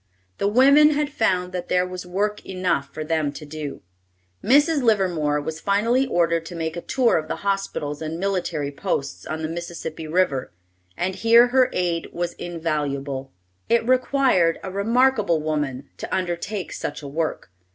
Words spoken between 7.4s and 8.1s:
hospitals